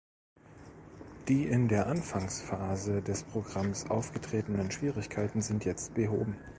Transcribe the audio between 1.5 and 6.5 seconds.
der Anfangsphase des Programms aufgetretenen Schwierigkeiten sind jetzt behoben.